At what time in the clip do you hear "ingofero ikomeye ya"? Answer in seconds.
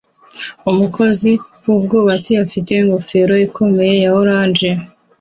2.81-4.11